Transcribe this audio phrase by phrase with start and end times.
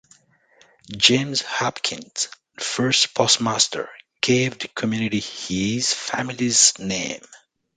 [0.97, 3.87] James Hopkins, the first postmaster,
[4.19, 7.21] gave the community his family's name.